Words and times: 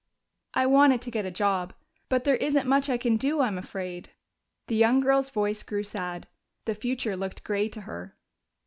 "I 0.55 0.65
wanted 0.65 0.99
to 1.03 1.11
get 1.11 1.27
a 1.27 1.29
job. 1.29 1.75
But 2.09 2.23
there 2.23 2.37
isn't 2.37 2.65
much 2.67 2.89
I 2.89 2.97
can 2.97 3.17
do, 3.17 3.41
I'm 3.41 3.59
afraid." 3.59 4.09
The 4.67 4.75
young 4.75 4.99
girl's 4.99 5.29
voice 5.29 5.61
grew 5.61 5.83
sad; 5.83 6.27
the 6.65 6.73
future 6.73 7.15
looked 7.15 7.43
gray 7.43 7.69
to 7.69 7.81
her. 7.81 8.17